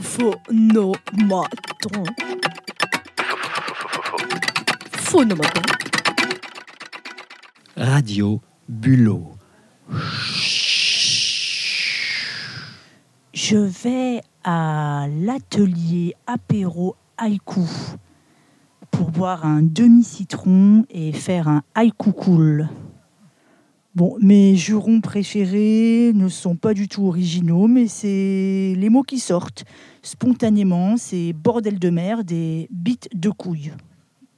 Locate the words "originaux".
27.06-27.66